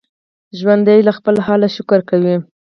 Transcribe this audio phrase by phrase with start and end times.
[0.59, 2.35] ژوندي له خپل حاله شکر کوي